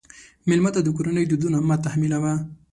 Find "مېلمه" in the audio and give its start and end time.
0.47-0.69